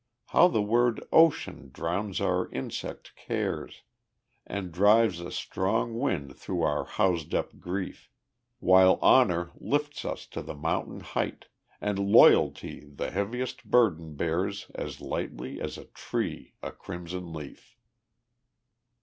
How 0.29 0.47
the 0.47 0.63
word 0.63 1.03
"Ocean" 1.11 1.69
drowns 1.71 2.19
our 2.19 2.49
insect 2.49 3.15
cares, 3.15 3.83
And 4.47 4.71
drives 4.71 5.19
a 5.19 5.29
strong 5.29 5.95
wind 5.99 6.35
through 6.35 6.63
our 6.63 6.85
housed 6.85 7.35
up 7.35 7.59
grief. 7.59 8.09
While 8.59 8.97
"Honor" 9.03 9.51
lifts 9.59 10.03
us 10.03 10.25
to 10.29 10.41
the 10.41 10.55
mountain 10.55 11.01
height; 11.01 11.49
And 11.79 11.99
"Loyalty" 11.99 12.79
the 12.83 13.11
heaviest 13.11 13.65
burden 13.69 14.15
bears 14.15 14.71
As 14.73 15.01
lightly 15.01 15.61
as 15.61 15.77
a 15.77 15.85
tree 15.85 16.55
a 16.63 16.71
crimson 16.71 17.31
leaf. 17.31 17.77